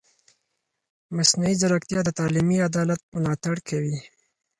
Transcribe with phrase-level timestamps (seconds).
[1.15, 3.97] مصنوعي ځیرکتیا د تعلیمي عدالت ملاتړ کوي.